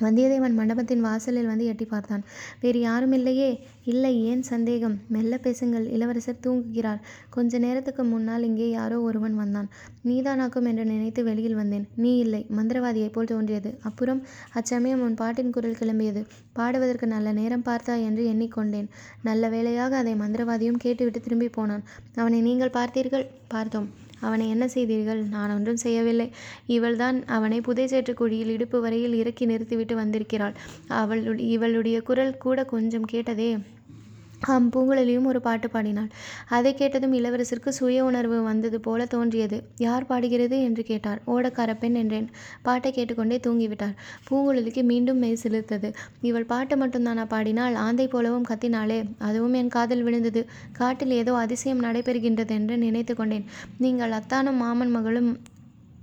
வந்தியத்தேவன் 0.00 0.54
மண்டபத்தின் 0.54 1.00
வாசலில் 1.00 1.46
வந்து 1.46 1.64
எட்டி 1.64 1.84
பார்த்தான். 1.84 2.24
வேறு 2.60 2.80
யாரும் 2.80 3.12
இல்லையே? 3.12 3.66
இல்லை 3.84 4.24
ஏன் 4.24 4.42
சந்தேகம்? 4.42 4.98
மெல்ல 5.08 5.38
பேசுங்கள். 5.38 5.90
இளவரசர் 5.90 6.40
தூங்குகிறார். 6.46 7.00
கொஞ்ச 7.30 7.58
நேரத்துக்கு 7.58 8.04
முன்னால் 8.04 8.42
இங்கே 8.42 8.70
யாரோ 8.70 9.00
ஒருவன் 9.00 9.34
வந்தான். 9.34 9.68
நீதானாக்கும் 10.04 10.66
என்று 10.66 10.84
நினைத்து 10.84 11.24
வெளியில் 11.24 11.54
வந்தேன். 11.54 11.88
நீ 11.96 12.18
இல்லை. 12.18 12.46
மந்திரவாதியைப் 12.56 13.12
போல் 13.12 13.26
தோன்றியது. 13.26 13.78
அப்புறம்? 13.82 14.26
அச்சமயம் 14.52 15.00
உன் 15.00 15.14
பாட்டின் 15.14 15.50
குரல் 15.50 15.76
கிளம்பியது. 15.80 16.24
பாடுவதற்கு 16.52 17.06
நல்ல 17.06 17.32
நேரம் 17.32 17.62
பார்த்தா 17.64 18.02
என்று 18.04 18.32
எண்ணிக்கொண்டேன். 18.32 18.88
நல்ல 19.22 19.48
வேளையாக 19.48 19.96
அதை 19.96 20.14
மந்திரவாதியும் 20.14 20.78
கேட்டுவிட்டு 20.78 21.20
திரும்பி 21.20 21.48
போனான். 21.48 21.82
அவனை 22.14 22.40
நீங்கள் 22.40 22.70
பார்த்தீர்கள்? 22.70 23.26
பார்த்தோம். 23.48 24.03
அவனை 24.20 24.48
என்ன 24.48 24.68
செய்தீர்கள்? 24.68 25.22
நான் 25.24 25.54
ஒன்றும் 25.54 25.76
செய்யவில்லை. 25.76 26.30
இவள்தான் 26.66 27.24
அவனை 27.26 27.60
புதைச்சேற்று 27.60 28.14
குழியில் 28.14 28.48
இடுப்பு 28.48 28.80
வரையில் 28.80 29.14
இறக்கி 29.14 29.46
நிறுத்திவிட்டு 29.46 29.96
வந்திருக்கிறாள். 29.96 30.54
அவள் 30.88 31.38
இவளுடைய 31.38 32.02
குரல் 32.02 32.36
கூட 32.36 32.64
கொஞ்சம் 32.64 33.04
கேட்டதே 33.04 33.58
பூங்குழலியும் 34.48 35.24
ஒரு 35.24 35.40
பாட்டு 35.40 35.70
பாடினாள். 35.70 36.08
அதை 36.48 36.74
கேட்டதும் 36.74 37.12
இளவரசருக்கு 37.12 37.68
சுய 37.68 38.04
உணர்வு 38.04 38.42
வந்தது 38.42 38.80
போல 38.80 39.06
தோன்றியது. 39.06 39.62
யார் 39.76 40.06
பாடுகிறது? 40.06 40.60
என்று 40.60 40.82
கேட்டார் 40.82 41.20
ஓடக்கார 41.26 41.78
பெண் 41.78 41.94
என்றேன். 41.94 42.28
பாட்டை 42.62 42.92
கேட்டுக்கொண்டே 42.92 43.40
தூங்கிவிட்டார் 43.46 43.94
பூங்குழலிக்கு 44.30 44.82
மீண்டும் 44.82 45.18
மெய் 45.18 45.40
சிலிர்த்தது. 45.42 45.90
இவள் 46.20 46.44
பாட்டு 46.44 46.76
மட்டும்தானா 46.76 47.26
பாடினாள்? 47.26 47.74
ஆந்தை 47.74 48.08
போலவும் 48.08 48.48
கத்தினாளே. 48.48 49.00
அதுவும் 49.18 49.52
என் 49.52 49.68
காதில் 49.68 50.02
விழுந்தது. 50.02 50.42
காட்டில் 50.72 51.10
ஏதோ 51.10 51.34
அதிசயம் 51.34 51.82
நடைபெறுகின்றது 51.82 52.50
என்று 52.50 52.76
நினைத்து 52.78 53.14
கொண்டேன் 53.14 53.46
நீங்கள் 53.78 54.10
அத்தானும் 54.10 54.60
மாமன் 54.64 54.90
மகளும் 54.90 55.30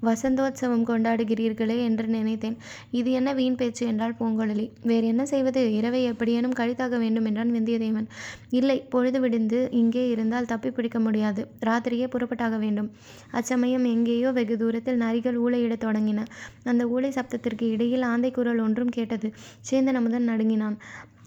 வசந்தோத்சவம் 0.03 0.85
கொண்டாடுகிறீர்களே 0.87 1.77
என்று 1.83 2.07
நினைத்தேன். 2.07 2.57
இது 2.91 3.11
என்ன 3.11 3.33
வீண் 3.33 3.55
பேச்சு 3.55 3.87
என்றாள் 3.87 4.15
பூங்குழலி. 4.19 4.69
வேறு 4.81 5.07
என்ன 5.07 5.25
செய்வது? 5.25 5.73
இரவை 5.73 6.03
எப்படியேனும் 6.03 6.55
கழித்தாக 6.59 6.97
வேண்டும் 6.99 7.25
என்றான் 7.25 7.51
வந்தியத்தேவன். 7.51 8.07
இல்லை 8.49 8.77
பொழுது 8.89 9.19
விடிந்து 9.19 9.67
இங்கே 9.71 10.09
இருந்தால் 10.09 10.45
தப்பி 10.45 10.71
பிடிக்க 10.71 10.99
முடியாது. 10.99 11.47
ராத்திரியே 11.65 12.07
புறப்பட்டாக 12.07 12.57
வேண்டும். 12.57 12.89
அச்சமயம் 13.31 13.85
எங்கேயோ 13.85 14.31
வெகு 14.31 14.57
தூரத்தில் 14.57 15.01
நரிகள் 15.01 15.39
ஊழையிடத் 15.41 15.85
தொடங்கின. 15.85 16.25
அந்த 16.63 16.85
ஊழை 16.85 17.11
சப்தத்திற்கு 17.11 17.63
இடையில் 17.63 18.01
ஆந்தை 18.01 18.31
குரல் 18.31 18.59
ஒன்றும் 18.59 18.89
கேட்டது. 18.89 19.33
சேந்தன் 19.71 19.99
அமுதன் 20.01 20.29
நடுங்கினான். 20.29 20.77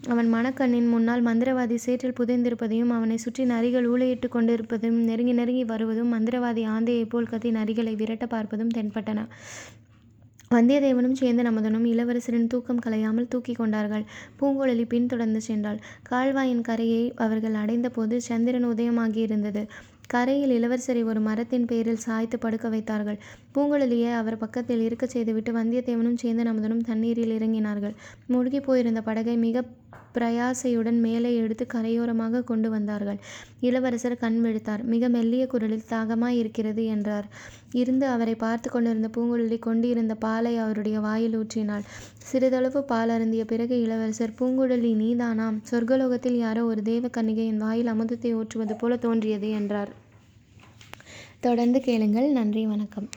அவன் 0.05 0.27
மணக்கண்ணின் 0.33 0.89
முன்னால் 0.89 1.23
மந்திரவாதி 1.27 1.75
சேற்றில் 1.75 2.17
புதைந்திருப்பதையும் 2.19 2.91
அவனை 2.95 3.17
சுற்றி 3.17 3.43
நரிகள் 3.43 3.87
ஊழையிட்டு 3.91 4.27
கொண்டிருப்பதும் 4.27 4.97
நெருங்கி 4.99 5.33
நெருங்கி 5.33 5.63
வருவதும் 5.63 6.11
மந்திரவாதி 6.13 6.63
ஆந்தையைப் 6.65 7.09
போல் 7.09 7.27
கத்தி 7.27 7.51
நரிகளை 7.51 7.93
விரட்ட 7.95 8.25
பார்ப்பதும் 8.25 8.73
தென்பட்டன. 8.75 9.19
வந்தியத்தேவனும் 10.51 11.17
சேந்தன் 11.19 11.47
நமதனும் 11.49 11.85
இளவரசரின் 11.85 12.47
தூக்கம் 12.47 12.81
கலையாமல் 12.85 13.27
தூக்கி 13.27 13.53
கொண்டார்கள். 13.53 14.05
பூங்குழலி 14.39 14.85
பின்தொடர்ந்து 14.85 15.41
சென்றாள். 15.47 15.79
கால்வாயின் 16.03 16.61
கரையை 16.61 17.03
அவர்கள் 17.15 17.53
அடைந்தபோது 17.53 18.21
சந்திரன் 18.21 18.67
உதயமாகியிருந்தது. 18.67 19.63
கரையில் 20.07 20.53
இளவரசரை 20.57 21.03
ஒரு 21.03 21.19
மரத்தின் 21.19 21.65
பேரில் 21.65 22.03
சாய்த்து 22.05 22.39
படுக்க 22.39 22.69
வைத்தார்கள். 22.69 23.19
பூங்குழலியை 23.55 24.13
அவர் 24.13 24.37
பக்கத்தில் 24.37 24.79
இருக்கச் 24.79 25.09
செய்துவிட்டு 25.09 25.51
வந்தியத்தேவனும் 25.53 26.21
சேந்தன் 26.23 26.49
அமுதனும் 26.51 26.81
தண்ணீரில் 26.81 27.35
இறங்கினார்கள். 27.39 27.95
மூழ்கி 28.27 28.59
போயிருந்த 28.59 29.01
படகை 29.01 29.37
மிக 29.37 29.63
பிரயாசையுடன் 30.15 30.99
மேலே 30.99 31.35
எடுத்து 31.35 31.65
கரையோரமாக 31.73 32.43
கொண்டு 32.43 32.69
வந்தார்கள். 32.69 33.17
இளவரசர் 33.59 34.17
கண் 34.17 34.45
விழித்தார். 34.45 34.83
மிக 34.83 35.09
மெல்லிய 35.09 35.47
குரலில் 35.47 35.89
தாகமாய் 35.89 36.37
இருக்கிறது 36.37 36.85
என்றார். 36.85 37.27
இருந்து 37.71 38.05
அவரை 38.07 38.35
பார்த்து 38.35 38.69
கொண்டிருந்த 38.69 39.09
பூங்குழலி 39.15 39.59
கொண்டிருந்த 39.59 40.15
பாலை 40.15 40.57
அவருடைய 40.57 40.99
வாயில் 40.99 41.37
ஊற்றினாள். 41.37 41.85
சிறிதளவு 42.17 42.83
பால் 42.83 43.09
அருந்திய 43.09 43.45
பிறகு 43.45 43.81
இளவரசர் 43.81 44.37
பூங்குழலி 44.39 44.93
நீதானாம்? 44.95 45.59
சொர்க்கலோகத்தில் 45.71 46.37
யாரோ 46.37 46.63
ஒரு 46.65 46.81
தேவ 46.81 47.07
கன்னிகையின் 47.07 47.57
வாயில் 47.57 47.87
அமுதத்தை 47.87 48.33
ஊற்றுவது 48.33 48.75
போல 48.75 48.95
தோன்றியது 48.97 49.49
என்றார். 49.49 49.91
தொடர்ந்து 51.39 51.81
கேளுங்கள். 51.81 52.29
நன்றி 52.31 52.65
வணக்கம். 52.65 53.07